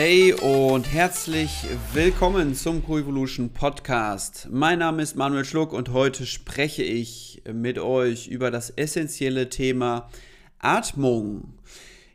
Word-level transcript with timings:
Hey 0.00 0.32
und 0.32 0.84
herzlich 0.84 1.66
willkommen 1.92 2.54
zum 2.54 2.84
Coevolution 2.84 3.50
Podcast. 3.50 4.46
Mein 4.48 4.78
Name 4.78 5.02
ist 5.02 5.16
Manuel 5.16 5.44
Schluck 5.44 5.72
und 5.72 5.92
heute 5.92 6.24
spreche 6.24 6.84
ich 6.84 7.42
mit 7.52 7.80
euch 7.80 8.28
über 8.28 8.52
das 8.52 8.70
essentielle 8.70 9.48
Thema 9.48 10.08
Atmung. 10.60 11.54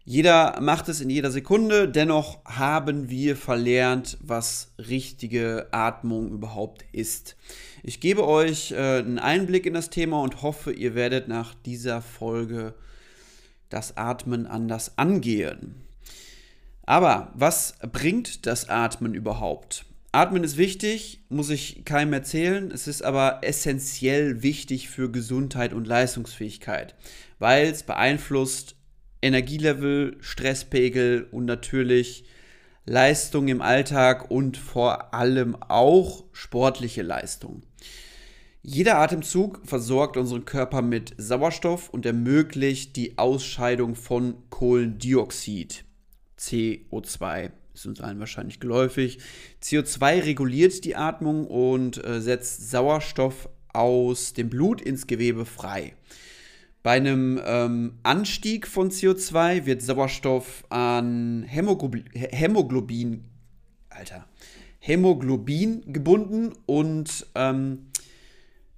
Jeder 0.05 0.61
macht 0.61 0.88
es 0.88 1.02
in 1.02 1.09
jeder 1.09 1.30
Sekunde, 1.30 1.89
dennoch 1.89 2.39
haben 2.45 3.09
wir 3.09 3.35
verlernt, 3.35 4.18
was 4.21 4.71
richtige 4.77 5.68
Atmung 5.71 6.31
überhaupt 6.31 6.86
ist. 6.93 7.36
Ich 7.84 7.99
gebe 7.99 8.26
euch 8.26 8.71
äh, 8.71 8.99
einen 8.99 9.20
Einblick 9.20 9.65
in 9.65 9.73
das 9.73 9.90
Thema 9.90 10.21
und 10.21 10.41
hoffe, 10.41 10.71
ihr 10.71 10.95
werdet 10.95 11.27
nach 11.27 11.54
dieser 11.54 12.02
Folge 12.02 12.76
das 13.68 13.98
Atmen 13.98 14.48
anders 14.48 14.98
angehen. 14.98 15.84
Aber 16.85 17.31
was 17.33 17.75
bringt 17.91 18.45
das 18.45 18.69
Atmen 18.69 19.13
überhaupt? 19.13 19.85
Atmen 20.11 20.43
ist 20.43 20.57
wichtig, 20.57 21.23
muss 21.29 21.49
ich 21.49 21.85
keinem 21.85 22.13
erzählen. 22.13 22.69
Es 22.71 22.87
ist 22.87 23.01
aber 23.01 23.39
essentiell 23.41 24.43
wichtig 24.43 24.89
für 24.89 25.09
Gesundheit 25.09 25.73
und 25.73 25.87
Leistungsfähigkeit, 25.87 26.95
weil 27.39 27.67
es 27.67 27.83
beeinflusst 27.83 28.75
Energielevel, 29.23 30.17
Stresspegel 30.19 31.27
und 31.31 31.45
natürlich 31.45 32.25
Leistung 32.85 33.47
im 33.47 33.61
Alltag 33.61 34.29
und 34.29 34.57
vor 34.57 35.13
allem 35.13 35.55
auch 35.55 36.25
sportliche 36.34 37.01
Leistung. 37.01 37.63
Jeder 38.61 38.97
Atemzug 38.97 39.62
versorgt 39.65 40.18
unseren 40.18 40.45
Körper 40.45 40.81
mit 40.81 41.15
Sauerstoff 41.18 41.90
und 41.90 42.05
ermöglicht 42.05 42.97
die 42.97 43.18
Ausscheidung 43.18 43.95
von 43.95 44.35
Kohlendioxid. 44.49 45.85
CO2 46.44 47.52
ist 47.74 47.88
uns 47.88 48.02
allen 48.02 48.20
wahrscheinlich 48.20 48.60
geläufig. 48.60 49.20
CO2 49.62 50.26
reguliert 50.26 50.86
die 50.86 50.96
Atmung 50.96 51.48
und 51.48 52.04
äh, 52.04 52.22
setzt 52.22 52.70
Sauerstoff 52.70 53.49
aus 53.74 54.34
dem 54.34 54.49
Blut 54.49 54.82
ins 54.82 55.08
Gewebe 55.08 55.46
frei. 55.46 55.96
Bei 56.84 56.91
einem 56.91 57.41
ähm, 57.46 57.94
Anstieg 58.04 58.68
von 58.68 58.91
CO2 58.91 59.66
wird 59.66 59.82
Sauerstoff 59.82 60.66
an 60.70 61.44
Hämoglobin, 61.44 62.05
Hämoglobin, 62.14 63.24
Alter, 63.90 64.28
Hämoglobin 64.80 65.94
gebunden 65.94 66.53
und 66.66 67.25
ähm, 67.36 67.88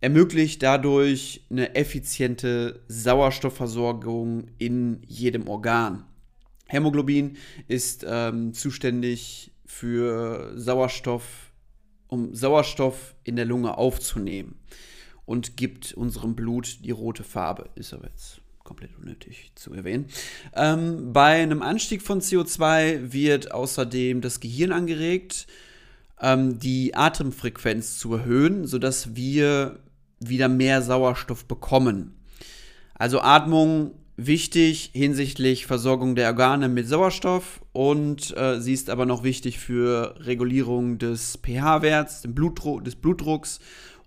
ermöglicht 0.01 0.61
dadurch 0.61 1.45
eine 1.49 1.73
effiziente 1.73 2.83
Sauerstoffversorgung 2.87 4.49
in 4.59 5.01
jedem 5.07 5.47
Organ. 5.47 6.05
Hämoglobin 6.67 7.37
ist 7.67 8.05
ähm, 8.07 8.53
zuständig 8.53 9.51
für 9.65 10.53
Sauerstoff, 10.55 11.51
um 12.07 12.33
Sauerstoff 12.33 13.15
in 13.23 13.35
der 13.35 13.45
Lunge 13.45 13.77
aufzunehmen 13.77 14.55
und 15.25 15.57
gibt 15.57 15.93
unserem 15.93 16.35
Blut 16.35 16.79
die 16.83 16.91
rote 16.91 17.23
Farbe. 17.23 17.69
Ist 17.75 17.93
aber 17.93 18.07
jetzt 18.07 18.41
komplett 18.63 18.97
unnötig 18.97 19.51
zu 19.55 19.73
erwähnen. 19.73 20.07
Ähm, 20.53 21.13
bei 21.13 21.41
einem 21.41 21.61
Anstieg 21.61 22.01
von 22.01 22.19
CO2 22.19 23.13
wird 23.13 23.51
außerdem 23.51 24.21
das 24.21 24.39
Gehirn 24.39 24.71
angeregt, 24.71 25.47
ähm, 26.19 26.59
die 26.59 26.95
Atemfrequenz 26.95 27.97
zu 27.97 28.15
erhöhen, 28.15 28.65
sodass 28.65 29.15
wir 29.15 29.79
wieder 30.19 30.49
mehr 30.49 30.81
Sauerstoff 30.81 31.45
bekommen. 31.45 32.15
Also 32.95 33.21
Atmung 33.21 33.91
wichtig 34.17 34.91
hinsichtlich 34.93 35.65
Versorgung 35.65 36.15
der 36.15 36.27
Organe 36.27 36.69
mit 36.69 36.87
Sauerstoff 36.87 37.61
und 37.73 38.35
äh, 38.37 38.61
sie 38.61 38.73
ist 38.73 38.89
aber 38.89 39.05
noch 39.05 39.23
wichtig 39.23 39.59
für 39.59 40.15
Regulierung 40.19 40.97
des 40.97 41.39
pH-Werts, 41.43 42.23
Blutdruck, 42.27 42.83
des 42.83 42.95
Blutdrucks 42.95 43.59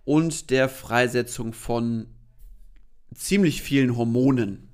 und 0.04 0.50
der 0.50 0.68
Freisetzung 0.68 1.52
von 1.52 2.06
ziemlich 3.14 3.62
vielen 3.62 3.96
Hormonen. 3.96 4.68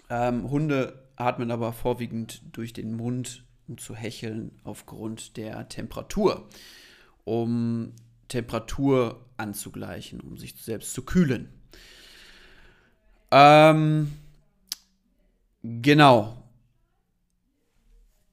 Ähm, 0.08 0.50
Hunde 0.50 1.04
atmen 1.16 1.50
aber 1.50 1.72
vorwiegend 1.72 2.42
durch 2.52 2.72
den 2.72 2.96
Mund, 2.96 3.44
um 3.68 3.78
zu 3.78 3.94
hecheln, 3.94 4.58
aufgrund 4.64 5.36
der 5.36 5.68
Temperatur, 5.68 6.48
um 7.24 7.92
Temperatur 8.28 9.24
anzugleichen, 9.36 10.20
um 10.20 10.38
sich 10.38 10.54
selbst 10.56 10.92
zu 10.94 11.02
kühlen. 11.02 11.59
Ähm, 13.30 14.12
genau. 15.62 16.36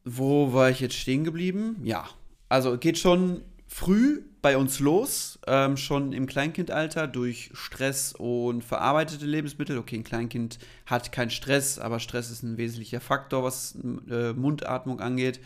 Wo 0.03 0.53
war 0.53 0.69
ich 0.69 0.79
jetzt 0.79 0.95
stehen 0.95 1.23
geblieben? 1.23 1.77
Ja, 1.83 2.07
also 2.49 2.77
geht 2.77 2.97
schon 2.97 3.41
früh 3.67 4.23
bei 4.41 4.55
uns 4.55 4.79
los, 4.79 5.39
ähm, 5.45 5.75
schon 5.75 6.13
im 6.13 6.25
Kleinkindalter 6.25 7.07
durch 7.07 7.49
Stress 7.53 8.13
und 8.13 8.63
verarbeitete 8.63 9.25
Lebensmittel. 9.25 9.77
Okay, 9.77 9.97
ein 9.97 10.03
Kleinkind 10.05 10.59
hat 10.85 11.11
keinen 11.11 11.31
Stress, 11.31 11.77
aber 11.77 11.99
Stress 11.99 12.31
ist 12.31 12.43
ein 12.43 12.57
wesentlicher 12.57 13.01
Faktor, 13.01 13.43
was 13.43 13.77
äh, 14.09 14.31
Mundatmung 14.31 15.01
angeht. 15.01 15.41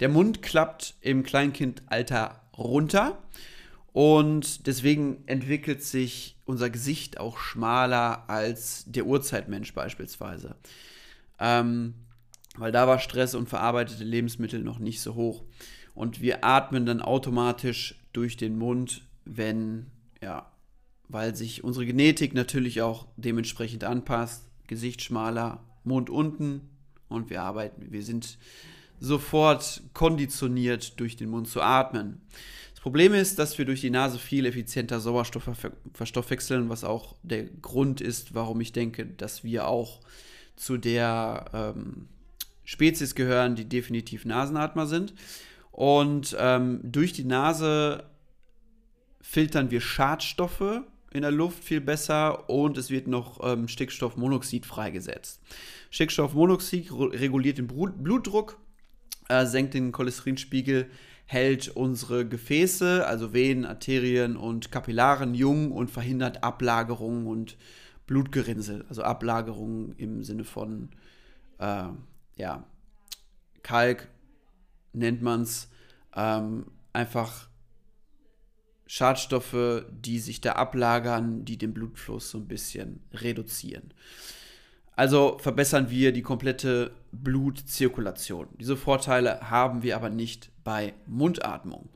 Der 0.00 0.10
Mund 0.10 0.42
klappt 0.42 0.96
im 1.00 1.22
Kleinkindalter 1.22 2.42
runter 2.58 3.18
und 3.92 4.66
deswegen 4.66 5.22
entwickelt 5.26 5.82
sich 5.82 6.36
unser 6.52 6.70
Gesicht 6.70 7.18
auch 7.18 7.38
schmaler 7.38 8.28
als 8.28 8.84
der 8.86 9.06
Urzeitmensch 9.06 9.72
beispielsweise. 9.74 10.54
Ähm, 11.40 11.94
weil 12.56 12.70
da 12.70 12.86
war 12.86 12.98
Stress 12.98 13.34
und 13.34 13.48
verarbeitete 13.48 14.04
Lebensmittel 14.04 14.62
noch 14.62 14.78
nicht 14.78 15.00
so 15.00 15.14
hoch. 15.14 15.42
Und 15.94 16.20
wir 16.20 16.44
atmen 16.44 16.84
dann 16.84 17.00
automatisch 17.00 17.96
durch 18.12 18.36
den 18.36 18.58
Mund, 18.58 19.02
wenn, 19.24 19.86
ja, 20.20 20.52
weil 21.08 21.34
sich 21.34 21.64
unsere 21.64 21.86
Genetik 21.86 22.34
natürlich 22.34 22.82
auch 22.82 23.06
dementsprechend 23.16 23.84
anpasst. 23.84 24.44
Gesicht 24.66 25.02
schmaler, 25.02 25.64
Mund 25.84 26.10
unten 26.10 26.68
und 27.08 27.30
wir 27.30 27.42
arbeiten. 27.42 27.90
Wir 27.90 28.02
sind 28.02 28.38
sofort 29.00 29.82
konditioniert, 29.94 31.00
durch 31.00 31.16
den 31.16 31.30
Mund 31.30 31.48
zu 31.48 31.62
atmen. 31.62 32.20
Problem 32.82 33.14
ist, 33.14 33.38
dass 33.38 33.58
wir 33.58 33.64
durch 33.64 33.80
die 33.80 33.90
Nase 33.90 34.18
viel 34.18 34.44
effizienter 34.44 34.98
Sauerstoff 34.98 35.48
verstoffwechseln, 35.94 36.68
was 36.68 36.82
auch 36.82 37.14
der 37.22 37.44
Grund 37.44 38.00
ist, 38.00 38.34
warum 38.34 38.60
ich 38.60 38.72
denke, 38.72 39.06
dass 39.06 39.44
wir 39.44 39.68
auch 39.68 40.00
zu 40.56 40.78
der 40.78 41.44
ähm, 41.54 42.08
Spezies 42.64 43.14
gehören, 43.14 43.54
die 43.54 43.68
definitiv 43.68 44.24
Nasenatmer 44.24 44.88
sind. 44.88 45.14
Und 45.70 46.36
ähm, 46.40 46.80
durch 46.82 47.12
die 47.12 47.22
Nase 47.22 48.02
filtern 49.20 49.70
wir 49.70 49.80
Schadstoffe 49.80 50.82
in 51.12 51.22
der 51.22 51.30
Luft 51.30 51.62
viel 51.62 51.80
besser 51.80 52.50
und 52.50 52.76
es 52.78 52.90
wird 52.90 53.06
noch 53.06 53.38
ähm, 53.44 53.68
Stickstoffmonoxid 53.68 54.66
freigesetzt. 54.66 55.40
Stickstoffmonoxid 55.90 56.90
reguliert 56.90 57.58
den 57.58 57.68
Blutdruck, 57.68 58.58
äh, 59.28 59.46
senkt 59.46 59.74
den 59.74 59.92
Cholesterinspiegel, 59.92 60.90
hält 61.24 61.68
unsere 61.68 62.26
Gefäße, 62.26 63.06
also 63.06 63.32
Venen, 63.32 63.64
Arterien 63.64 64.36
und 64.36 64.70
Kapillaren 64.70 65.34
jung 65.34 65.72
und 65.72 65.90
verhindert 65.90 66.44
Ablagerungen 66.44 67.26
und 67.26 67.56
Blutgerinnsel, 68.06 68.84
also 68.88 69.02
Ablagerungen 69.02 69.92
im 69.96 70.22
Sinne 70.22 70.44
von 70.44 70.90
äh, 71.58 71.88
ja, 72.36 72.64
Kalk 73.62 74.08
nennt 74.92 75.22
man 75.22 75.42
es, 75.42 75.68
ähm, 76.14 76.66
einfach 76.92 77.48
Schadstoffe, 78.86 79.86
die 79.90 80.18
sich 80.18 80.40
da 80.42 80.52
ablagern, 80.52 81.44
die 81.44 81.56
den 81.56 81.72
Blutfluss 81.72 82.30
so 82.30 82.38
ein 82.38 82.48
bisschen 82.48 83.00
reduzieren. 83.14 83.94
Also 84.94 85.38
verbessern 85.40 85.90
wir 85.90 86.12
die 86.12 86.22
komplette 86.22 86.92
Blutzirkulation. 87.12 88.48
Diese 88.60 88.76
Vorteile 88.76 89.50
haben 89.50 89.82
wir 89.82 89.96
aber 89.96 90.10
nicht 90.10 90.50
bei 90.64 90.94
Mundatmung. 91.06 91.88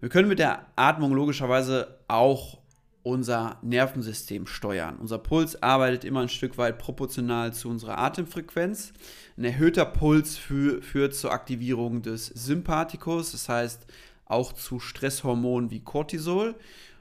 Wir 0.00 0.08
können 0.10 0.28
mit 0.28 0.38
der 0.38 0.66
Atmung 0.76 1.12
logischerweise 1.14 1.98
auch 2.08 2.58
unser 3.04 3.58
Nervensystem 3.62 4.46
steuern. 4.46 4.96
Unser 4.96 5.18
Puls 5.18 5.62
arbeitet 5.62 6.04
immer 6.04 6.20
ein 6.20 6.28
Stück 6.28 6.56
weit 6.56 6.78
proportional 6.78 7.52
zu 7.52 7.68
unserer 7.68 7.98
Atemfrequenz. 7.98 8.92
Ein 9.36 9.44
erhöhter 9.44 9.84
Puls 9.84 10.36
für, 10.36 10.82
führt 10.82 11.14
zur 11.14 11.32
Aktivierung 11.32 12.02
des 12.02 12.26
Sympathikus, 12.26 13.32
das 13.32 13.48
heißt 13.48 13.86
auch 14.24 14.54
zu 14.54 14.80
Stresshormonen 14.80 15.70
wie 15.70 15.80
Cortisol. 15.80 16.54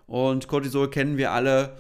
Und 0.06 0.50
Cortisol 0.50 0.90
kennen 0.90 1.16
wir 1.16 1.32
alle, 1.32 1.78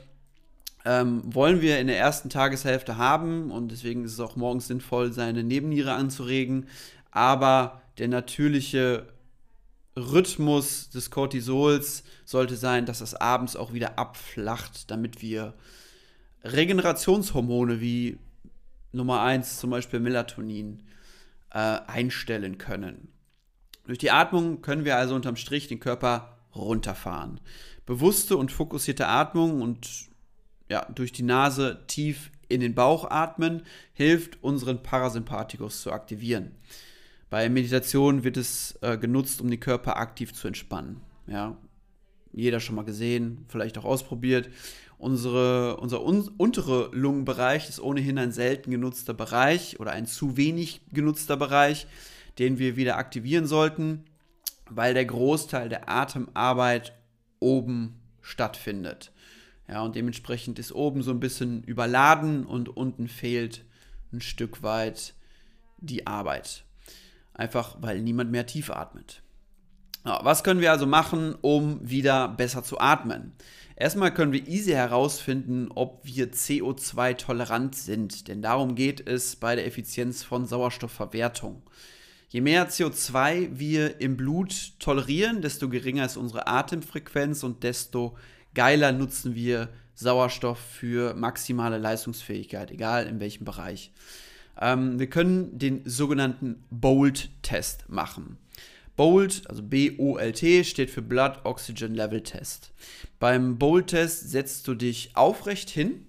ähm, 0.86 1.22
wollen 1.26 1.62
wir 1.62 1.80
in 1.80 1.88
der 1.88 1.98
ersten 1.98 2.30
Tageshälfte 2.30 2.98
haben 2.98 3.52
und 3.52 3.72
deswegen 3.72 4.04
ist 4.04 4.14
es 4.14 4.20
auch 4.20 4.36
morgens 4.36 4.68
sinnvoll, 4.68 5.14
seine 5.14 5.44
Nebenniere 5.44 5.94
anzuregen. 5.94 6.68
Aber 7.12 7.82
der 7.98 8.08
natürliche 8.10 9.08
Rhythmus 9.96 10.90
des 10.90 11.12
Cortisols 11.12 12.04
sollte 12.26 12.56
sein, 12.56 12.86
dass 12.86 13.00
das 13.00 13.16
abends 13.16 13.56
auch 13.56 13.74
wieder 13.74 13.98
abflacht, 14.00 14.90
damit 14.90 15.22
wir 15.22 15.54
Regenerationshormone 16.44 17.80
wie 17.80 18.18
Nummer 18.92 19.22
1 19.22 19.60
zum 19.60 19.70
Beispiel 19.70 20.00
Melatonin 20.00 20.84
äh, 21.52 21.58
einstellen 21.58 22.58
können. 22.58 23.10
Durch 23.86 23.98
die 23.98 24.12
Atmung 24.12 24.62
können 24.62 24.86
wir 24.86 24.98
also 24.98 25.16
unterm 25.16 25.36
Strich 25.36 25.68
den 25.68 25.80
Körper 25.80 26.38
runterfahren. 26.56 27.40
Bewusste 27.86 28.38
und 28.38 28.52
fokussierte 28.52 29.08
Atmung 29.08 29.62
und 29.62 30.10
ja, 30.74 30.86
durch 30.94 31.12
die 31.12 31.24
Nase 31.24 31.84
tief 31.86 32.32
in 32.50 32.60
den 32.60 32.74
Bauch 32.74 33.10
atmen 33.10 33.62
hilft, 33.94 34.44
unseren 34.44 34.82
Parasympathikus 34.82 35.82
zu 35.82 35.92
aktivieren. 35.92 36.52
Bei 37.30 37.48
Meditation 37.48 38.24
wird 38.24 38.38
es 38.38 38.78
äh, 38.82 38.98
genutzt, 38.98 39.40
um 39.40 39.50
den 39.50 39.60
Körper 39.60 39.98
aktiv 39.98 40.34
zu 40.34 40.48
entspannen. 40.48 41.02
Ja, 41.28 41.58
jeder 42.32 42.60
schon 42.60 42.76
mal 42.76 42.86
gesehen, 42.86 43.46
vielleicht 43.48 43.78
auch 43.78 43.86
ausprobiert. 43.86 44.50
Unsere, 44.98 45.78
unser 45.78 46.04
un 46.04 46.28
untere 46.38 46.90
Lungenbereich 46.92 47.70
ist 47.70 47.80
ohnehin 47.80 48.18
ein 48.18 48.32
selten 48.32 48.72
genutzter 48.72 49.14
Bereich 49.14 49.80
oder 49.80 49.92
ein 49.92 50.08
zu 50.08 50.38
wenig 50.38 50.82
genutzter 50.92 51.38
Bereich 51.38 51.88
den 52.40 52.58
wir 52.58 52.76
wieder 52.76 52.98
aktivieren 52.98 53.46
sollten, 53.46 54.06
weil 54.70 54.94
der 54.94 55.06
Großteil 55.06 55.70
der 55.70 55.90
Atemarbeit 55.90 56.94
oben 57.40 58.00
stattfindet. 58.22 59.12
Ja, 59.74 59.82
und 59.82 59.96
dementsprechend 59.96 60.60
ist 60.60 60.72
oben 60.72 61.02
so 61.02 61.10
ein 61.10 61.20
bisschen 61.20 61.64
überladen 61.64 62.46
und 62.46 62.70
unten 62.70 63.08
fehlt 63.08 63.66
ein 64.12 64.22
Stück 64.22 64.62
weit 64.62 65.16
die 65.80 66.06
Arbeit. 66.06 66.64
Einfach 67.34 67.78
weil 67.82 68.00
niemand 68.04 68.30
mehr 68.30 68.46
tief 68.46 68.70
atmet. 68.70 69.24
Ja, 70.06 70.20
was 70.24 70.44
können 70.44 70.62
wir 70.62 70.72
also 70.72 70.86
machen, 70.86 71.34
um 71.42 71.80
wieder 71.82 72.28
besser 72.28 72.64
zu 72.64 72.80
atmen? 72.80 73.32
Erstmal 73.76 74.14
können 74.14 74.32
wir 74.32 74.48
easy 74.48 74.74
herausfinden, 74.74 75.70
ob 75.74 76.02
wir 76.04 76.32
CO2-tolerant 76.32 77.74
sind, 77.74 78.28
denn 78.28 78.44
darum 78.44 78.76
geht 78.76 79.08
es 79.08 79.36
bei 79.38 79.56
der 79.56 79.66
Effizienz 79.66 80.24
von 80.24 80.46
Sauerstoffverwertung. 80.46 81.64
Je 82.30 82.42
mehr 82.42 82.70
CO2 82.70 83.58
wir 83.58 84.00
im 84.02 84.18
Blut 84.18 84.74
tolerieren, 84.78 85.42
desto 85.42 85.68
geringer 85.68 86.06
ist 86.06 86.18
unsere 86.18 86.46
Atemfrequenz 86.46 87.42
und 87.42 87.64
desto 87.64 88.16
geiler 88.54 88.92
nutzen 88.92 89.36
wir 89.36 89.70
Sauerstoff 89.96 90.60
für 90.60 91.14
maximale 91.14 91.78
Leistungsfähigkeit, 91.78 92.72
egal 92.72 93.08
in 93.08 93.20
welchem 93.20 93.46
Bereich. 93.46 93.92
Ähm, 94.60 95.00
wir 95.00 95.08
können 95.08 95.58
den 95.58 95.82
sogenannten 95.86 96.64
BOLT-Test 96.70 97.90
machen. 97.90 98.38
BOLT, 98.96 99.44
also 99.50 99.64
B-O-L-T, 99.64 100.64
steht 100.64 100.92
für 100.92 101.02
Blood 101.02 101.40
Oxygen 101.44 101.96
Level 101.96 102.22
Test. 102.22 102.72
Beim 103.20 103.58
BOLT-Test 103.58 104.30
setzt 104.30 104.68
du 104.68 104.76
dich 104.76 105.16
aufrecht 105.16 105.70
hin, 105.70 106.06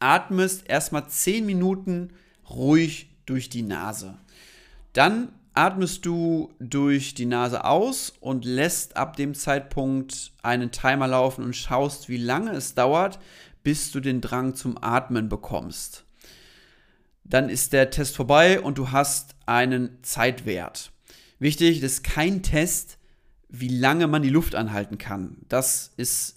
atmest 0.00 0.68
erstmal 0.68 1.08
10 1.08 1.46
Minuten 1.46 2.10
ruhig 2.50 3.08
durch 3.26 3.48
die 3.48 3.62
Nase. 3.62 4.18
Dann 4.92 5.32
atmest 5.54 6.06
du 6.06 6.52
durch 6.58 7.14
die 7.14 7.26
Nase 7.26 7.64
aus 7.64 8.12
und 8.20 8.44
lässt 8.44 8.96
ab 8.96 9.16
dem 9.16 9.34
Zeitpunkt 9.34 10.32
einen 10.42 10.70
Timer 10.70 11.06
laufen 11.06 11.44
und 11.44 11.56
schaust, 11.56 12.08
wie 12.08 12.16
lange 12.16 12.52
es 12.52 12.74
dauert, 12.74 13.18
bis 13.62 13.92
du 13.92 14.00
den 14.00 14.20
Drang 14.20 14.54
zum 14.54 14.82
Atmen 14.82 15.28
bekommst. 15.28 16.04
Dann 17.24 17.48
ist 17.48 17.72
der 17.72 17.90
Test 17.90 18.16
vorbei 18.16 18.60
und 18.60 18.78
du 18.78 18.90
hast 18.90 19.36
einen 19.46 19.98
Zeitwert. 20.02 20.92
Wichtig, 21.38 21.80
das 21.80 21.92
ist 21.92 22.04
kein 22.04 22.42
Test, 22.42 22.98
wie 23.48 23.68
lange 23.68 24.06
man 24.06 24.22
die 24.22 24.30
Luft 24.30 24.54
anhalten 24.54 24.98
kann. 24.98 25.36
Das 25.48 25.92
ist 25.96 26.36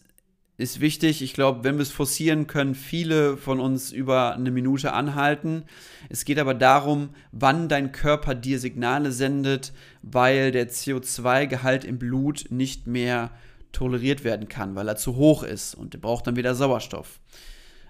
ist 0.57 0.79
wichtig. 0.79 1.21
Ich 1.21 1.33
glaube, 1.33 1.63
wenn 1.63 1.75
wir 1.75 1.81
es 1.81 1.91
forcieren, 1.91 2.47
können 2.47 2.75
viele 2.75 3.35
von 3.37 3.59
uns 3.59 3.91
über 3.91 4.35
eine 4.35 4.51
Minute 4.51 4.93
anhalten. 4.93 5.63
Es 6.09 6.23
geht 6.23 6.39
aber 6.39 6.53
darum, 6.53 7.09
wann 7.31 7.67
dein 7.67 7.91
Körper 7.91 8.35
dir 8.35 8.59
Signale 8.59 9.11
sendet, 9.11 9.73
weil 10.01 10.51
der 10.51 10.69
CO2-Gehalt 10.69 11.83
im 11.83 11.99
Blut 11.99 12.45
nicht 12.49 12.87
mehr 12.87 13.31
toleriert 13.73 14.23
werden 14.23 14.47
kann, 14.47 14.75
weil 14.75 14.87
er 14.87 14.95
zu 14.95 15.17
hoch 15.17 15.43
ist 15.43 15.75
und 15.75 15.93
er 15.93 15.99
braucht 15.99 16.27
dann 16.27 16.37
wieder 16.37 16.55
Sauerstoff. 16.55 17.19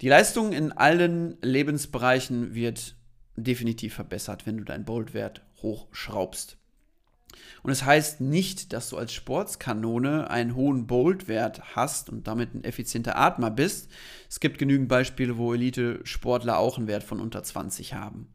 Die 0.00 0.08
Leistung 0.08 0.52
in 0.52 0.72
allen 0.72 1.36
Lebensbereichen 1.42 2.54
wird 2.54 2.94
definitiv 3.36 3.94
verbessert, 3.94 4.46
wenn 4.46 4.56
du 4.56 4.64
deinen 4.64 4.84
Bolt-Wert 4.86 5.42
hochschraubst. 5.62 6.56
Und 7.62 7.70
es 7.70 7.80
das 7.80 7.86
heißt 7.86 8.20
nicht, 8.22 8.72
dass 8.72 8.88
du 8.88 8.96
als 8.96 9.12
Sportskanone 9.12 10.30
einen 10.30 10.54
hohen 10.54 10.86
Bolt-Wert 10.86 11.76
hast 11.76 12.08
und 12.08 12.26
damit 12.26 12.54
ein 12.54 12.64
effizienter 12.64 13.18
Atmer 13.18 13.50
bist. 13.50 13.90
Es 14.28 14.40
gibt 14.40 14.58
genügend 14.58 14.88
Beispiele, 14.88 15.36
wo 15.36 15.52
Elite-Sportler 15.52 16.58
auch 16.58 16.78
einen 16.78 16.86
Wert 16.86 17.02
von 17.02 17.20
unter 17.20 17.42
20 17.42 17.94
haben. 17.94 18.28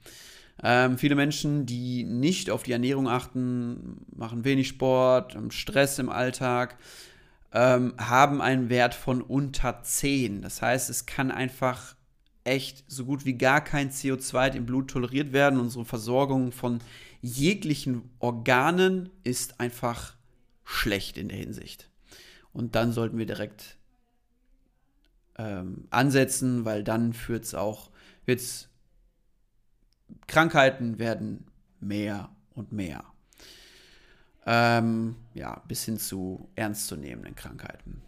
Ähm, 0.63 0.97
viele 0.99 1.15
Menschen, 1.15 1.65
die 1.65 2.03
nicht 2.03 2.51
auf 2.51 2.63
die 2.63 2.71
Ernährung 2.71 3.09
achten, 3.09 4.05
machen 4.15 4.45
wenig 4.45 4.67
Sport, 4.67 5.35
Stress 5.49 5.99
im 5.99 6.09
Alltag, 6.09 6.77
ähm, 7.55 7.93
haben 7.97 8.41
einen 8.41 8.69
Wert 8.69 8.93
von 8.93 9.21
unter 9.21 9.81
10. 9.81 10.41
Das 10.41 10.61
heißt, 10.61 10.89
es 10.89 11.05
kann 11.05 11.31
einfach 11.31 11.95
echt 12.43 12.83
so 12.87 13.05
gut 13.05 13.25
wie 13.25 13.37
gar 13.37 13.63
kein 13.63 13.91
CO2 13.91 14.55
im 14.55 14.65
Blut 14.65 14.89
toleriert 14.89 15.31
werden. 15.31 15.59
Unsere 15.59 15.85
Versorgung 15.85 16.51
von 16.51 16.79
jeglichen 17.21 18.11
Organen 18.19 19.09
ist 19.23 19.61
einfach 19.61 20.15
schlecht 20.65 21.17
in 21.17 21.29
der 21.29 21.37
Hinsicht. 21.37 21.89
Und 22.51 22.75
dann 22.75 22.91
sollten 22.91 23.17
wir 23.17 23.25
direkt 23.25 23.77
ähm, 25.37 25.87
ansetzen, 25.91 26.65
weil 26.65 26.83
dann 26.83 27.13
führt 27.13 27.45
es 27.45 27.55
auch, 27.55 27.89
wird's, 28.25 28.67
Krankheiten 30.27 30.99
werden 30.99 31.47
mehr 31.79 32.29
und 32.53 32.73
mehr. 32.73 33.14
Ähm, 34.45 35.15
ja, 35.33 35.61
bis 35.67 35.85
hin 35.85 35.97
zu 35.97 36.47
ernstzunehmenden 36.55 37.35
Krankheiten. 37.35 38.01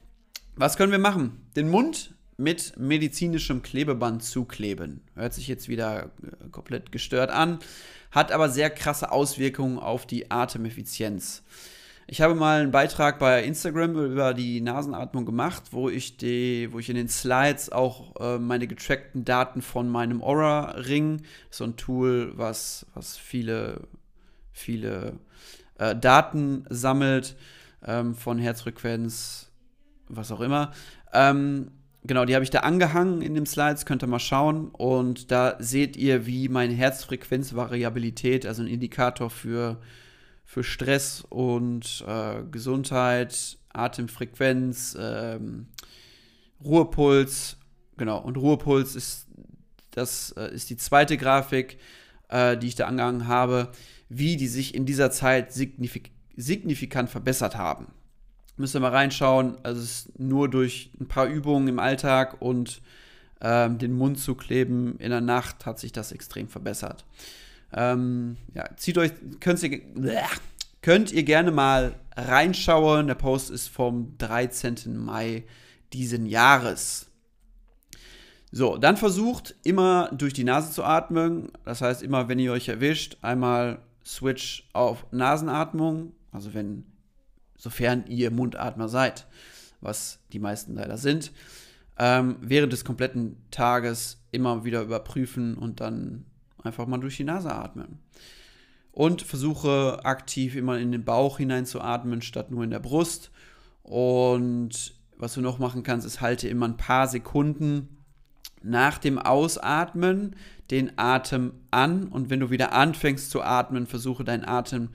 Was 0.56 0.78
können 0.78 0.92
wir 0.92 1.00
machen? 1.00 1.48
Den 1.56 1.70
Mund 1.70 2.14
mit 2.38 2.78
medizinischem 2.78 3.64
Klebeband 3.64 4.24
zukleben. 4.24 5.02
Hört 5.16 5.34
sich 5.34 5.48
jetzt 5.48 5.68
wieder 5.68 6.12
äh, 6.24 6.50
komplett 6.52 6.92
gestört 6.92 7.32
an, 7.32 7.60
hat 8.12 8.32
aber 8.32 8.50
sehr 8.50 8.70
krasse 8.70 9.12
Auswirkungen 9.12 9.80
auf 9.80 10.06
die 10.06 10.30
Atemeffizienz. 10.30 11.44
Ich 12.10 12.22
habe 12.22 12.36
mal 12.36 12.62
einen 12.62 12.72
Beitrag 12.72 13.20
bei 13.20 13.44
Instagram 13.44 13.98
über 13.98 14.34
die 14.34 14.62
Nasenatmung 14.62 15.26
gemacht, 15.26 15.64
wo 15.72 15.90
ich, 15.90 16.16
die, 16.16 16.70
wo 16.72 16.80
ich 16.80 16.90
in 16.90 16.96
den 16.96 17.10
Slides 17.10 17.70
auch 17.70 18.16
äh, 18.22 18.40
meine 18.40 18.66
getrackten 18.68 19.26
Daten 19.26 19.62
von 19.62 19.90
meinem 19.90 20.22
Aura-Ring, 20.22 21.24
so 21.50 21.66
ein 21.66 21.76
Tool, 21.76 22.32
was, 22.38 22.86
was 22.94 23.18
viele, 23.18 23.88
viele 24.54 25.20
äh, 25.78 25.96
Daten 25.96 26.66
sammelt, 26.70 27.36
ähm, 27.86 28.16
von 28.16 28.40
Herzfrequenz, 28.40 29.52
was 30.08 30.32
auch 30.32 30.42
immer, 30.42 30.72
ähm, 31.14 31.72
Genau, 32.08 32.24
die 32.24 32.36
habe 32.36 32.44
ich 32.44 32.50
da 32.50 32.60
angehangen 32.60 33.22
in 33.22 33.34
den 33.34 33.46
Slides, 33.46 33.86
könnt 33.86 34.02
ihr 34.02 34.08
mal 34.08 34.20
schauen. 34.20 34.70
Und 34.70 35.30
da 35.30 35.58
seht 35.60 35.98
ihr, 35.98 36.26
wie 36.26 36.48
meine 36.48 36.74
Herzfrequenzvariabilität, 36.74 38.46
also 38.46 38.64
ein 38.64 38.70
Indikator 38.70 39.30
für, 39.30 39.78
für 40.46 40.64
Stress 40.64 41.26
und 41.28 42.06
äh, 42.08 42.44
Gesundheit, 42.50 43.58
Atemfrequenz, 43.74 44.98
ähm, 44.98 45.68
Ruhepuls, 46.64 47.58
genau, 47.98 48.20
und 48.20 48.38
Ruhepuls 48.38 48.96
ist, 48.96 49.28
das 49.92 50.32
äh, 50.38 50.54
ist 50.54 50.70
die 50.70 50.78
zweite 50.78 51.18
Grafik, 51.18 51.78
äh, 52.30 52.56
die 52.58 52.68
ich 52.68 52.76
da 52.76 52.88
angehangen 52.88 53.28
habe, 53.28 53.70
wie 54.10 54.38
die 54.38 54.48
sich 54.48 54.76
in 54.76 54.86
dieser 54.86 55.12
Zeit 55.12 55.54
signifik 55.54 56.12
signifikant 56.36 57.10
verbessert 57.10 57.58
haben. 57.58 57.88
Müsst 58.58 58.76
ihr 58.76 58.80
mal 58.80 58.92
reinschauen. 58.92 59.58
Also 59.64 59.82
es 59.82 60.08
ist 60.08 60.20
nur 60.20 60.50
durch 60.50 60.92
ein 61.00 61.08
paar 61.08 61.26
Übungen 61.26 61.68
im 61.68 61.80
Alltag 61.80 62.42
und 62.42 62.82
ähm, 63.42 63.78
den 63.78 63.94
Mund 63.94 64.20
zu 64.20 64.36
kleben 64.36 64.98
in 65.00 65.10
der 65.10 65.22
Nacht 65.22 65.66
hat 65.66 65.80
sich 65.80 65.92
das 65.92 66.12
extrem 66.12 66.48
verbessert. 66.48 67.06
Ähm, 67.74 68.38
ja, 68.54 68.66
zieht 68.78 68.98
euch, 68.98 69.12
könnt 69.40 69.62
ihr, 69.64 69.82
könnt 70.82 71.12
ihr 71.12 71.24
gerne 71.24 71.52
mal 71.52 71.96
reinschauen. 72.16 73.08
Der 73.08 73.16
Post 73.16 73.50
ist 73.50 73.68
vom 73.68 74.18
13. 74.18 74.98
Mai 74.98 75.44
diesen 75.94 76.26
Jahres. 76.26 77.08
So, 78.52 78.78
dann 78.78 78.98
versucht 78.98 79.56
immer 79.64 80.10
durch 80.14 80.34
die 80.34 80.46
Nase 80.46 80.72
zu 80.72 80.84
atmen. 80.84 81.52
Das 81.66 81.82
heißt, 81.82 82.02
immer 82.02 82.28
wenn 82.30 82.40
ihr 82.40 82.54
euch 82.54 82.70
erwischt, 82.70 83.18
einmal 83.22 83.80
Switch 84.08 84.68
auf 84.74 85.06
Nasenatmung. 85.12 86.14
Also 86.32 86.54
wenn 86.54 86.86
sofern 87.58 88.06
ihr 88.08 88.32
Mundatmer 88.32 88.88
seid, 88.88 89.28
was 89.82 90.20
die 90.32 90.40
meisten 90.40 90.76
leider 90.76 90.98
sind, 90.98 91.32
ähm, 92.00 92.38
während 92.42 92.72
des 92.72 92.86
kompletten 92.86 93.38
Tages 93.52 94.24
immer 94.32 94.64
wieder 94.64 94.82
überprüfen 94.82 95.56
und 95.56 95.82
dann 95.82 96.26
einfach 96.64 96.88
mal 96.88 97.00
durch 97.00 97.18
die 97.18 97.24
Nase 97.24 97.54
atmen. 97.54 98.00
Und 98.92 99.22
versuche 99.22 100.00
aktiv 100.06 100.56
immer 100.56 100.80
in 100.80 100.92
den 100.92 101.06
Bauch 101.06 101.38
hinein 101.38 101.66
zu 101.66 101.82
atmen, 101.82 102.22
statt 102.22 102.50
nur 102.50 102.64
in 102.64 102.72
der 102.72 102.80
Brust. 102.80 103.32
Und 103.84 104.96
was 105.18 105.34
du 105.34 105.42
noch 105.42 105.60
machen 105.60 105.84
kannst, 105.84 106.08
ist 106.08 106.22
halte 106.22 106.48
immer 106.48 106.68
ein 106.68 106.78
paar 106.78 107.08
Sekunden 107.08 107.97
nach 108.68 108.98
dem 108.98 109.18
Ausatmen 109.18 110.36
den 110.72 110.98
Atem 110.98 111.54
an. 111.72 112.08
Und 112.08 112.30
wenn 112.30 112.40
du 112.40 112.50
wieder 112.50 112.74
anfängst 112.74 113.32
zu 113.32 113.42
atmen, 113.42 113.88
versuche 113.88 114.24
deinen 114.24 114.46
Atem 114.46 114.90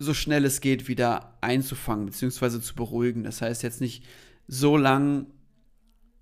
so 0.00 0.14
schnell 0.14 0.46
es 0.46 0.60
geht 0.60 0.88
wieder 0.88 1.34
einzufangen 1.42 2.06
bzw. 2.06 2.60
zu 2.60 2.74
beruhigen. 2.74 3.22
Das 3.22 3.42
heißt 3.42 3.62
jetzt 3.62 3.80
nicht 3.80 4.04
so 4.48 4.76
lang, 4.76 5.26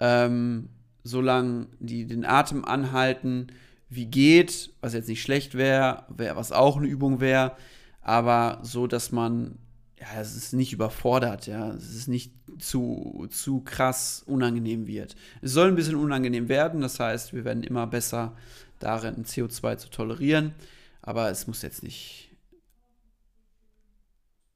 ähm, 0.01 0.69
so 1.05 1.21
lang 1.21 1.69
die, 1.79 2.05
den 2.05 2.27
Atem 2.27 2.65
anhalten, 2.65 3.47
wie 3.89 4.07
geht, 4.07 4.71
was 4.81 4.93
jetzt 4.93 5.09
nicht 5.09 5.23
schlecht 5.23 5.55
wäre, 5.55 6.05
wär, 6.09 6.37
was 6.37 6.53
auch 6.53 6.77
eine 6.77 6.89
Übung 6.89 7.21
wäre, 7.21 7.57
aber 8.03 8.59
so, 8.63 8.87
dass 8.87 9.13
man, 9.13 9.59
ja, 10.01 10.21
es 10.21 10.37
ist 10.37 10.53
nicht 10.53 10.73
überfordert, 10.73 11.47
ja, 11.47 11.71
es 11.71 11.95
ist 11.95 12.09
nicht 12.09 12.33
zu, 12.59 13.27
zu 13.31 13.61
krass 13.61 14.23
unangenehm 14.27 14.87
wird. 14.87 15.17
Es 15.43 15.53
soll 15.53 15.69
ein 15.69 15.75
bisschen 15.75 15.97
unangenehm 15.97 16.49
werden, 16.49 16.81
das 16.81 17.01
heißt, 17.01 17.33
wir 17.33 17.45
werden 17.45 17.63
immer 17.63 17.87
besser 17.87 18.37
darin, 18.79 19.25
CO2 19.25 19.77
zu 19.79 19.91
tolerieren, 19.91 20.55
aber 21.03 21.31
es 21.31 21.47
muss 21.47 21.63
jetzt 21.63 21.83
nicht 21.83 22.31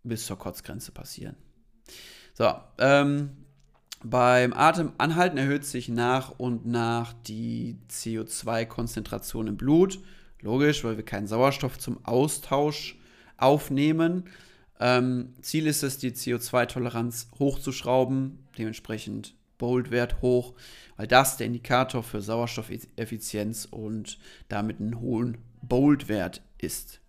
bis 0.05 0.27
zur 0.27 0.39
Kotzgrenze 0.39 0.93
passieren. 0.93 1.37
So, 2.35 2.53
ähm, 2.79 3.31
beim 4.05 4.53
Atemanhalten 4.53 5.39
erhöht 5.39 5.65
sich 5.65 5.89
nach 5.89 6.39
und 6.39 6.67
nach 6.67 7.13
die 7.13 7.79
CO2-Konzentration 7.89 9.47
im 9.47 9.57
Blut. 9.57 10.01
Logisch, 10.41 10.83
weil 10.83 10.97
wir 10.97 11.05
keinen 11.05 11.29
Sauerstoff 11.29 11.79
zum 11.79 12.05
Austausch 12.05 12.99
aufnehmen. 13.37 14.25
Ähm, 14.83 15.35
Ziel 15.41 15.67
ist 15.67 15.83
es, 15.83 15.99
die 15.99 16.11
CO2-Toleranz 16.11 17.29
hochzuschrauben, 17.39 18.47
dementsprechend 18.59 19.35
Bold-Wert 19.59 20.21
hoch, 20.23 20.55
weil 20.97 21.07
das 21.07 21.37
der 21.37 21.47
Indikator 21.47 22.03
für 22.03 22.21
Sauerstoffeffizienz 22.21 23.69
und 23.71 24.19
damit 24.49 24.81
einen 24.81 25.01
hohen 25.01 25.39
Bold-Wert 25.62 26.43
ist 26.59 27.03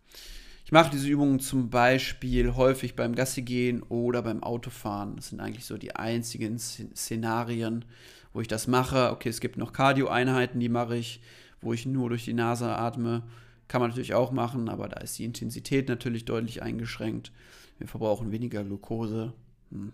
mache 0.73 0.89
diese 0.89 1.07
Übungen 1.07 1.39
zum 1.39 1.69
Beispiel 1.69 2.55
häufig 2.55 2.95
beim 2.95 3.13
Gassi 3.13 3.43
gehen 3.43 3.83
oder 3.83 4.23
beim 4.23 4.41
Autofahren. 4.41 5.15
Das 5.15 5.29
sind 5.29 5.39
eigentlich 5.39 5.65
so 5.65 5.77
die 5.77 5.95
einzigen 5.95 6.57
Szenarien, 6.57 7.85
wo 8.33 8.41
ich 8.41 8.47
das 8.47 8.65
mache. 8.65 9.11
Okay, 9.11 9.29
es 9.29 9.39
gibt 9.39 9.55
noch 9.55 9.71
Cardio-Einheiten, 9.71 10.59
die 10.59 10.69
mache 10.69 10.97
ich, 10.97 11.21
wo 11.61 11.73
ich 11.73 11.85
nur 11.85 12.09
durch 12.09 12.25
die 12.25 12.33
Nase 12.33 12.75
atme. 12.75 13.21
Kann 13.67 13.81
man 13.81 13.91
natürlich 13.91 14.15
auch 14.15 14.31
machen, 14.31 14.67
aber 14.67 14.89
da 14.89 14.99
ist 15.01 15.19
die 15.19 15.25
Intensität 15.25 15.89
natürlich 15.89 16.25
deutlich 16.25 16.63
eingeschränkt. 16.63 17.31
Wir 17.77 17.87
verbrauchen 17.87 18.31
weniger 18.31 18.63
Glucose. 18.63 19.33
Hm. 19.71 19.93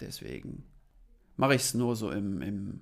Deswegen 0.00 0.64
mache 1.36 1.54
ich 1.54 1.62
es 1.62 1.74
nur 1.74 1.96
so 1.96 2.10
im, 2.10 2.42
im, 2.42 2.80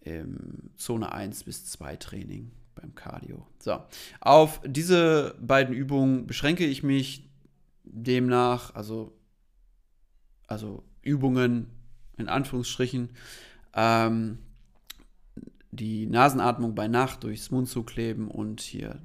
im 0.00 0.70
Zone 0.76 1.12
1 1.12 1.44
bis 1.44 1.66
2 1.66 1.96
Training 1.96 2.50
beim 2.74 2.94
Cardio. 2.94 3.46
So, 3.58 3.80
auf 4.20 4.60
diese 4.64 5.36
beiden 5.40 5.74
Übungen 5.74 6.26
beschränke 6.26 6.64
ich 6.64 6.82
mich 6.82 7.28
demnach, 7.84 8.74
also, 8.74 9.16
also 10.46 10.82
Übungen 11.02 11.66
in 12.16 12.28
Anführungsstrichen, 12.28 13.10
ähm, 13.74 14.38
die 15.70 16.06
Nasenatmung 16.06 16.74
bei 16.74 16.88
Nacht 16.88 17.24
durchs 17.24 17.50
Mund 17.50 17.68
zu 17.68 17.82
kleben 17.82 18.30
und 18.30 18.60
hier 18.60 19.00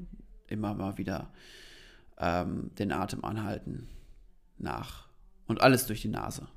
immer 0.47 0.73
mal 0.73 0.97
wieder 0.97 1.31
ähm, 2.17 2.71
den 2.75 2.91
Atem 2.91 3.23
anhalten 3.23 3.87
nach 4.59 5.07
und 5.47 5.61
alles 5.61 5.87
durch 5.87 6.01
die 6.01 6.07
Nase 6.07 6.47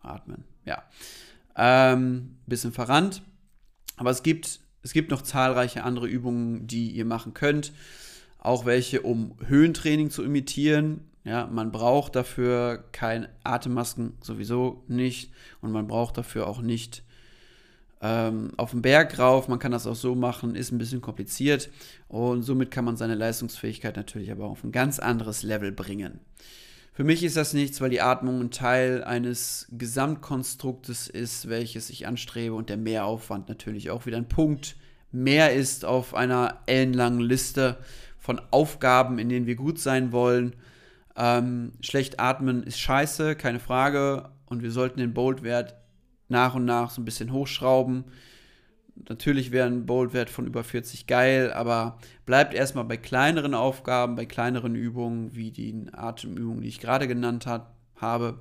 atmen. 0.00 0.44
Ja, 0.64 0.82
ähm, 1.56 2.36
bisschen 2.46 2.72
verrannt, 2.72 3.22
aber 3.96 4.10
es 4.10 4.22
gibt 4.22 4.60
es 4.84 4.92
gibt 4.92 5.10
noch 5.10 5.22
zahlreiche 5.22 5.82
andere 5.82 6.06
Übungen, 6.06 6.66
die 6.66 6.90
ihr 6.90 7.06
machen 7.06 7.32
könnt. 7.32 7.72
Auch 8.38 8.66
welche, 8.66 9.00
um 9.00 9.34
Höhentraining 9.46 10.10
zu 10.10 10.22
imitieren. 10.22 11.10
Ja, 11.24 11.46
man 11.46 11.72
braucht 11.72 12.14
dafür 12.14 12.84
keine 12.92 13.30
Atemmasken 13.44 14.12
sowieso 14.20 14.84
nicht. 14.86 15.32
Und 15.62 15.72
man 15.72 15.86
braucht 15.86 16.18
dafür 16.18 16.46
auch 16.46 16.60
nicht 16.60 17.02
ähm, 18.02 18.50
auf 18.58 18.72
den 18.72 18.82
Berg 18.82 19.18
rauf. 19.18 19.48
Man 19.48 19.58
kann 19.58 19.72
das 19.72 19.86
auch 19.86 19.96
so 19.96 20.14
machen, 20.14 20.54
ist 20.54 20.70
ein 20.70 20.76
bisschen 20.76 21.00
kompliziert. 21.00 21.70
Und 22.06 22.42
somit 22.42 22.70
kann 22.70 22.84
man 22.84 22.98
seine 22.98 23.14
Leistungsfähigkeit 23.14 23.96
natürlich 23.96 24.30
aber 24.30 24.44
auf 24.44 24.64
ein 24.64 24.72
ganz 24.72 24.98
anderes 24.98 25.42
Level 25.42 25.72
bringen. 25.72 26.20
Für 26.94 27.04
mich 27.04 27.24
ist 27.24 27.36
das 27.36 27.54
nichts, 27.54 27.80
weil 27.80 27.90
die 27.90 28.00
Atmung 28.00 28.40
ein 28.40 28.50
Teil 28.52 29.02
eines 29.02 29.66
Gesamtkonstruktes 29.72 31.08
ist, 31.08 31.48
welches 31.48 31.90
ich 31.90 32.06
anstrebe 32.06 32.54
und 32.54 32.68
der 32.68 32.76
Mehraufwand 32.76 33.48
natürlich 33.48 33.90
auch 33.90 34.06
wieder 34.06 34.16
ein 34.16 34.28
Punkt 34.28 34.76
mehr 35.14 35.52
ist 35.54 35.84
auf 35.84 36.14
einer 36.14 36.62
ellenlangen 36.66 37.20
Liste 37.20 37.78
von 38.18 38.40
Aufgaben, 38.50 39.18
in 39.18 39.28
denen 39.28 39.46
wir 39.46 39.54
gut 39.54 39.78
sein 39.78 40.12
wollen. 40.12 40.54
Ähm, 41.16 41.72
schlecht 41.80 42.18
atmen 42.18 42.64
ist 42.64 42.80
scheiße, 42.80 43.36
keine 43.36 43.60
Frage. 43.60 44.30
Und 44.46 44.62
wir 44.62 44.72
sollten 44.72 44.98
den 44.98 45.14
Bold-Wert 45.14 45.76
nach 46.28 46.54
und 46.54 46.64
nach 46.64 46.90
so 46.90 47.00
ein 47.00 47.04
bisschen 47.04 47.32
hochschrauben. 47.32 48.04
Natürlich 48.96 49.50
wäre 49.50 49.66
ein 49.66 49.86
Bold-Wert 49.86 50.30
von 50.30 50.46
über 50.46 50.62
40 50.62 51.06
geil, 51.06 51.52
aber 51.52 51.98
bleibt 52.26 52.54
erstmal 52.54 52.84
bei 52.84 52.96
kleineren 52.96 53.54
Aufgaben, 53.54 54.14
bei 54.14 54.24
kleineren 54.24 54.74
Übungen, 54.76 55.34
wie 55.34 55.50
die 55.50 55.86
Atemübungen, 55.92 56.62
die 56.62 56.68
ich 56.68 56.80
gerade 56.80 57.08
genannt 57.08 57.46
hat, 57.46 57.72
habe, 57.96 58.40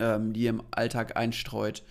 ähm, 0.00 0.32
die 0.32 0.42
ihr 0.42 0.50
im 0.50 0.62
Alltag 0.70 1.16
einstreut. 1.16 1.82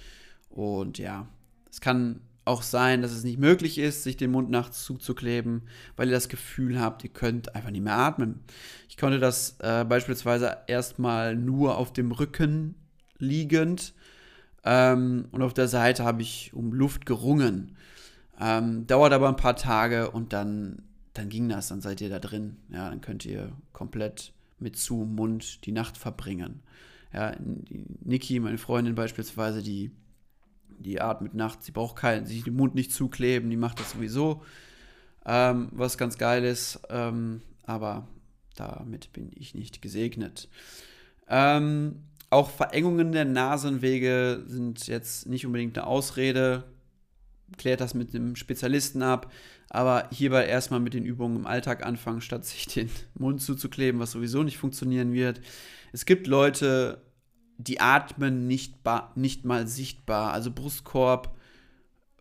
Und 0.50 0.98
ja, 0.98 1.28
es 1.70 1.82
kann 1.82 2.22
auch 2.46 2.62
sein, 2.62 3.02
dass 3.02 3.12
es 3.12 3.24
nicht 3.24 3.40
möglich 3.40 3.78
ist, 3.78 4.04
sich 4.04 4.18
den 4.18 4.32
Mund 4.32 4.50
nachts 4.50 4.84
zuzukleben, 4.84 5.64
weil 5.96 6.08
ihr 6.08 6.14
das 6.14 6.30
Gefühl 6.30 6.80
habt, 6.80 7.04
ihr 7.04 7.10
könnt 7.10 7.56
einfach 7.56 7.70
nicht 7.70 7.84
mehr 7.84 7.98
atmen. 7.98 8.42
Ich 8.90 8.98
konnte 8.98 9.20
das 9.20 9.58
äh, 9.60 9.86
beispielsweise 9.86 10.58
erstmal 10.68 11.36
nur 11.36 11.78
auf 11.78 11.94
dem 11.94 12.12
Rücken 12.12 12.76
liegend 13.18 13.94
ähm, 14.66 15.28
und 15.32 15.42
auf 15.42 15.54
der 15.54 15.68
Seite 15.68 16.04
habe 16.04 16.22
ich 16.22 16.54
um 16.54 16.74
Luft 16.74 17.06
gerungen. 17.06 17.76
Ähm, 18.40 18.88
dauert 18.88 19.14
aber 19.14 19.30
ein 19.30 19.36
paar 19.36 19.56
Tage 19.56 20.10
und 20.12 20.34
dann, 20.34 20.84
dann 21.14 21.30
ging 21.30 21.50
das, 21.50 21.68
dann 21.68 21.82
seid 21.82 22.02
ihr 22.02 22.10
da 22.10 22.20
drin. 22.20 22.58
Ja, 22.70 22.90
dann 22.90 23.02
könnt 23.02 23.26
ihr 23.26 23.52
komplett 23.74 24.34
mit 24.60 24.78
zu 24.78 24.96
Mund 24.96 25.66
die 25.66 25.72
Nacht 25.72 25.98
verbringen. 25.98 26.62
Ja, 27.14 27.36
Niki, 28.04 28.40
meine 28.40 28.58
Freundin 28.58 28.96
beispielsweise, 28.96 29.62
die, 29.62 29.92
die 30.80 31.00
atmet 31.00 31.36
nachts, 31.36 31.68
sie 31.68 31.72
braucht 31.72 31.96
keinen, 31.96 32.26
sich 32.26 32.44
den 32.44 32.56
Mund 32.56 32.74
nicht 32.74 32.92
zukleben, 32.92 33.52
die 33.52 33.58
macht 33.58 33.80
das 33.80 33.92
sowieso, 33.92 34.44
ähm, 35.26 35.70
was 35.72 36.00
ganz 36.00 36.18
geil 36.18 36.44
ist, 36.44 36.82
ähm, 36.90 37.42
aber 37.66 38.08
damit 38.56 39.14
bin 39.14 39.32
ich 39.36 39.54
nicht 39.54 39.82
gesegnet. 39.82 40.50
Ähm, 41.28 42.04
auch 42.34 42.50
Verengungen 42.50 43.12
der 43.12 43.26
Nasenwege 43.26 44.44
sind 44.48 44.88
jetzt 44.88 45.28
nicht 45.28 45.46
unbedingt 45.46 45.78
eine 45.78 45.88
Ausrede. 45.88 46.66
Klärt 47.58 47.82
das 47.82 47.94
mit 47.94 48.14
einem 48.14 48.36
Spezialisten 48.36 49.04
ab. 49.04 49.32
Aber 49.70 50.10
hierbei 50.12 50.46
erstmal 50.46 50.80
mit 50.80 50.94
den 50.94 51.06
Übungen 51.06 51.38
im 51.38 51.48
Alltag 51.48 51.86
anfangen, 51.86 52.22
statt 52.22 52.46
sich 52.46 52.68
den 52.68 52.90
Mund 53.18 53.42
zuzukleben, 53.42 54.00
was 54.00 54.12
sowieso 54.12 54.44
nicht 54.44 54.58
funktionieren 54.58 55.14
wird. 55.14 55.42
Es 55.92 56.06
gibt 56.06 56.28
Leute, 56.28 57.02
die 57.58 57.80
atmen 57.80 58.48
nicht, 58.48 58.76
nicht 59.16 59.46
mal 59.46 59.68
sichtbar. 59.68 60.34
Also 60.34 60.52
Brustkorb, 60.52 61.36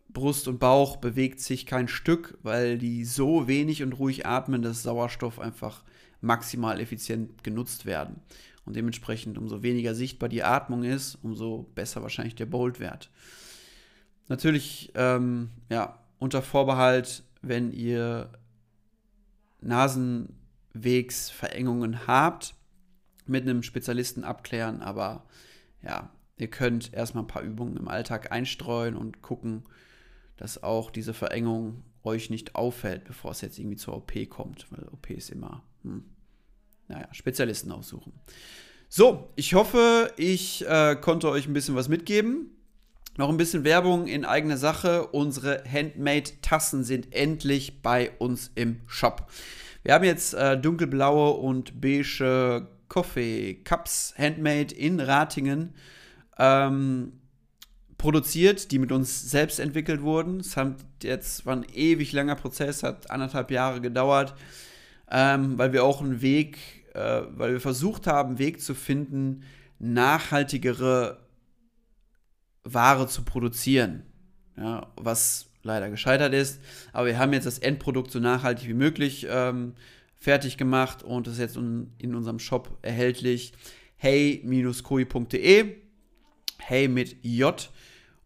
Brust 0.09 0.47
und 0.47 0.59
Bauch 0.59 0.97
bewegt 0.97 1.39
sich 1.41 1.65
kein 1.65 1.87
Stück, 1.87 2.37
weil 2.43 2.77
die 2.77 3.03
so 3.03 3.47
wenig 3.47 3.81
und 3.83 3.93
ruhig 3.93 4.25
atmen, 4.25 4.61
dass 4.61 4.83
Sauerstoff 4.83 5.39
einfach 5.39 5.83
maximal 6.21 6.79
effizient 6.79 7.43
genutzt 7.43 7.85
werden. 7.85 8.21
Und 8.65 8.75
dementsprechend, 8.75 9.37
umso 9.37 9.61
weniger 9.61 9.93
sichtbar 9.93 10.29
die 10.29 10.43
Atmung 10.43 10.83
ist, 10.83 11.15
umso 11.21 11.69
besser 11.75 12.01
wahrscheinlich 12.01 12.35
der 12.35 12.45
Bold-Wert. 12.45 13.09
Natürlich, 14.29 14.93
ähm, 14.95 15.49
ja, 15.69 15.99
unter 16.19 16.41
Vorbehalt, 16.41 17.23
wenn 17.41 17.73
ihr 17.73 18.31
Nasenwegsverengungen 19.59 22.07
habt, 22.07 22.55
mit 23.25 23.43
einem 23.43 23.63
Spezialisten 23.63 24.23
abklären, 24.23 24.81
aber 24.81 25.25
ja, 25.81 26.09
ihr 26.37 26.49
könnt 26.49 26.93
erstmal 26.93 27.23
ein 27.23 27.27
paar 27.27 27.43
Übungen 27.43 27.77
im 27.77 27.87
Alltag 27.87 28.31
einstreuen 28.31 28.95
und 28.95 29.21
gucken, 29.21 29.63
dass 30.37 30.63
auch 30.63 30.91
diese 30.91 31.13
Verengung 31.13 31.83
euch 32.03 32.29
nicht 32.29 32.55
auffällt, 32.55 33.05
bevor 33.05 33.31
es 33.31 33.41
jetzt 33.41 33.59
irgendwie 33.59 33.77
zur 33.77 33.95
OP 33.95 34.29
kommt, 34.29 34.71
weil 34.71 34.87
OP 34.89 35.09
ist 35.09 35.29
immer, 35.29 35.63
hm, 35.83 36.03
naja, 36.87 37.07
Spezialisten 37.11 37.71
aussuchen. 37.71 38.13
So, 38.89 39.31
ich 39.35 39.55
hoffe, 39.55 40.13
ich 40.17 40.63
äh, 40.67 40.95
konnte 40.95 41.29
euch 41.29 41.47
ein 41.47 41.53
bisschen 41.53 41.75
was 41.75 41.89
mitgeben. 41.89 42.51
Noch 43.17 43.29
ein 43.29 43.37
bisschen 43.37 43.63
Werbung 43.63 44.07
in 44.07 44.25
eigener 44.25 44.57
Sache. 44.57 45.07
Unsere 45.07 45.63
Handmade-Tassen 45.71 46.83
sind 46.83 47.13
endlich 47.13 47.81
bei 47.81 48.11
uns 48.19 48.51
im 48.55 48.81
Shop. 48.87 49.27
Wir 49.83 49.95
haben 49.95 50.03
jetzt 50.03 50.33
äh, 50.33 50.59
dunkelblaue 50.59 51.31
und 51.31 51.81
beige 51.81 52.67
Coffee 52.87 53.55
Cups 53.63 54.13
Handmade 54.17 54.73
in 54.75 54.99
Ratingen 54.99 55.73
ähm, 56.37 57.13
produziert, 57.97 58.71
die 58.71 58.79
mit 58.79 58.91
uns 58.91 59.29
selbst 59.29 59.59
entwickelt 59.59 60.01
wurden. 60.01 60.41
Es 60.41 61.45
war 61.45 61.55
ein 61.55 61.65
ewig 61.73 62.11
langer 62.11 62.35
Prozess, 62.35 62.83
hat 62.83 63.09
anderthalb 63.09 63.49
Jahre 63.49 63.81
gedauert 63.81 64.35
ähm, 65.13 65.57
weil 65.59 65.71
wir 65.71 65.83
auch 65.85 66.01
einen 66.01 66.21
Weg, 66.21 66.57
äh, 66.95 67.21
weil 67.29 67.53
wir 67.53 67.61
versucht 67.61 68.07
haben, 68.07 68.29
einen 68.29 68.39
Weg 68.39 68.61
zu 68.61 68.73
finden, 68.73 69.43
nachhaltigere 69.77 71.19
Ware 72.63 73.07
zu 73.07 73.23
produzieren. 73.23 74.03
Ja, 74.57 74.91
was 74.95 75.49
leider 75.61 75.89
gescheitert 75.89 76.33
ist. 76.33 76.59
Aber 76.91 77.05
wir 77.07 77.19
haben 77.19 77.31
jetzt 77.33 77.45
das 77.45 77.59
Endprodukt 77.59 78.11
so 78.11 78.19
nachhaltig 78.19 78.67
wie 78.67 78.73
möglich 78.73 79.27
ähm, 79.29 79.75
fertig 80.15 80.57
gemacht 80.57 81.03
und 81.03 81.27
ist 81.27 81.39
jetzt 81.39 81.57
in, 81.57 81.93
in 81.99 82.15
unserem 82.15 82.39
Shop 82.39 82.77
erhältlich. 82.81 83.53
hey-koi.de 83.97 85.75
Hey 86.57 86.87
mit 86.87 87.17
J. 87.23 87.69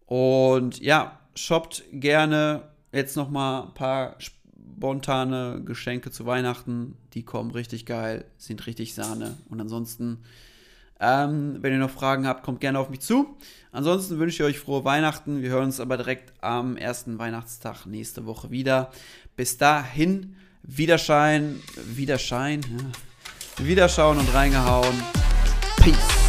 Und 0.05 0.79
ja, 0.79 1.19
shoppt 1.35 1.83
gerne 1.91 2.69
jetzt 2.93 3.15
noch 3.17 3.29
mal 3.29 3.63
ein 3.63 3.73
paar 3.73 4.15
spontane 4.77 5.61
Geschenke 5.65 6.11
zu 6.11 6.25
Weihnachten. 6.25 6.95
Die 7.13 7.23
kommen 7.23 7.51
richtig 7.51 7.85
geil, 7.85 8.25
sind 8.37 8.65
richtig 8.67 8.93
Sahne. 8.93 9.35
Und 9.49 9.59
ansonsten, 9.59 10.19
ähm, 10.99 11.57
wenn 11.61 11.73
ihr 11.73 11.79
noch 11.79 11.89
Fragen 11.89 12.27
habt, 12.27 12.43
kommt 12.43 12.61
gerne 12.61 12.79
auf 12.79 12.89
mich 12.89 13.01
zu. 13.01 13.37
Ansonsten 13.71 14.19
wünsche 14.19 14.43
ich 14.43 14.49
euch 14.49 14.59
frohe 14.59 14.85
Weihnachten. 14.85 15.41
Wir 15.41 15.49
hören 15.49 15.65
uns 15.65 15.79
aber 15.79 15.97
direkt 15.97 16.33
am 16.41 16.77
ersten 16.77 17.17
Weihnachtstag 17.17 17.85
nächste 17.85 18.25
Woche 18.25 18.51
wieder. 18.51 18.91
Bis 19.35 19.57
dahin, 19.57 20.35
Wiederschein, 20.61 21.59
Wiederschein, 21.95 22.61
ja. 22.61 23.65
Wiederschauen 23.65 24.19
und 24.19 24.33
reingehauen. 24.33 24.93
Peace. 25.77 26.26